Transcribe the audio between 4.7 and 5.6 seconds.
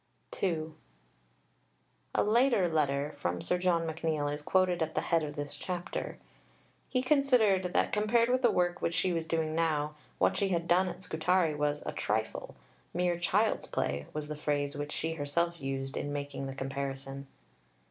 at the head of this